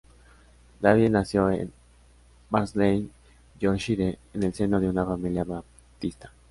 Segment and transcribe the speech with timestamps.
[0.79, 1.71] Davie nació en
[2.49, 3.07] Barnsley,
[3.59, 6.33] Yorkshire, en el seno de una familia baptista.